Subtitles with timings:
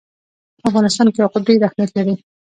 [0.59, 2.13] په افغانستان کې یاقوت ډېر اهمیت لري.